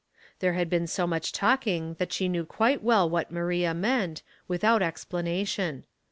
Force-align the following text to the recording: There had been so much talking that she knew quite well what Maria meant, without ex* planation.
There 0.39 0.53
had 0.53 0.67
been 0.67 0.87
so 0.87 1.05
much 1.05 1.31
talking 1.31 1.93
that 1.99 2.11
she 2.11 2.27
knew 2.27 2.43
quite 2.43 2.81
well 2.81 3.07
what 3.07 3.29
Maria 3.29 3.75
meant, 3.75 4.23
without 4.47 4.81
ex* 4.81 5.05
planation. 5.05 5.83